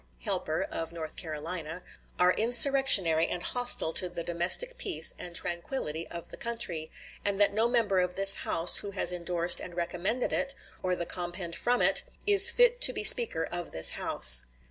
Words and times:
Helper 0.25 0.63
[of 0.63 0.91
North 0.91 1.15
Carolina], 1.15 1.83
are 2.19 2.33
insurrectionary 2.33 3.27
and 3.27 3.43
hostile 3.43 3.93
to 3.93 4.09
the 4.09 4.23
domestic 4.23 4.79
peace 4.79 5.13
and 5.19 5.35
tranquillity 5.35 6.07
of 6.07 6.31
the 6.31 6.37
country, 6.37 6.89
and 7.23 7.39
that 7.39 7.53
no 7.53 7.67
member 7.67 7.99
of 7.99 8.15
this 8.15 8.33
House 8.37 8.77
who 8.77 8.89
has 8.89 9.11
indorsed 9.11 9.61
and 9.61 9.75
recommended 9.75 10.33
it, 10.33 10.55
or 10.81 10.95
the 10.95 11.05
compend 11.05 11.55
from 11.55 11.83
it, 11.83 12.01
is 12.25 12.49
fit 12.49 12.81
to 12.81 12.91
be 12.93 13.03
Speaker 13.03 13.43
of 13.43 13.69
this 13.73 13.91
House." 13.91 14.47